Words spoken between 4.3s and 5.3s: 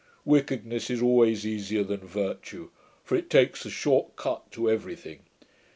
to every thing.